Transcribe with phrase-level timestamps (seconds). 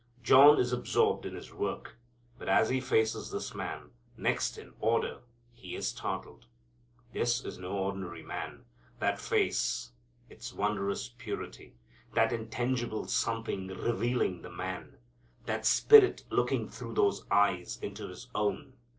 [0.23, 1.95] John is absorbed in his work,
[2.39, 5.19] but as he faces this Man, next in order,
[5.51, 6.47] he is startled.
[7.13, 8.65] This is no ordinary man.
[8.97, 9.91] That face!
[10.27, 11.75] Its wondrous purity!
[12.15, 14.97] That intangible something revealing the man!
[15.45, 18.73] That spirit looking through those eyes into his own!